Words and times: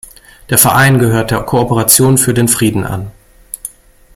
Der 0.49 0.57
Verein 0.57 0.97
gehört 0.97 1.29
der 1.29 1.43
Kooperation 1.43 2.17
für 2.17 2.33
den 2.33 2.47
Frieden 2.47 2.85
an. 2.85 3.11